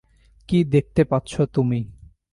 কী 0.49 0.59
দেখতে 0.65 1.01
পাচ্ছ 1.03 1.31
তুমি? 1.53 1.79